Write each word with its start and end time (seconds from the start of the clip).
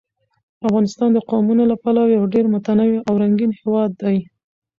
افغانستان 0.67 1.09
د 1.13 1.19
قومونه 1.29 1.63
له 1.71 1.75
پلوه 1.83 2.13
یو 2.17 2.23
ډېر 2.33 2.45
متنوع 2.53 2.99
او 3.07 3.13
رنګین 3.21 3.51
هېواد 3.59 3.91
دی. 4.01 4.17